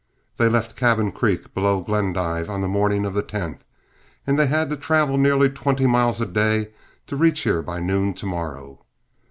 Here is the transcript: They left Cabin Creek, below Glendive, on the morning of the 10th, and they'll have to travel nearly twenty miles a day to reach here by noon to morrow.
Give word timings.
They 0.37 0.49
left 0.49 0.75
Cabin 0.75 1.11
Creek, 1.11 1.53
below 1.53 1.81
Glendive, 1.83 2.49
on 2.49 2.61
the 2.61 2.67
morning 2.67 3.05
of 3.05 3.13
the 3.13 3.21
10th, 3.21 3.59
and 4.25 4.39
they'll 4.39 4.47
have 4.47 4.69
to 4.69 4.75
travel 4.75 5.15
nearly 5.19 5.47
twenty 5.47 5.85
miles 5.85 6.19
a 6.19 6.25
day 6.25 6.69
to 7.05 7.15
reach 7.15 7.41
here 7.41 7.61
by 7.61 7.81
noon 7.81 8.15
to 8.15 8.25
morrow. 8.25 8.79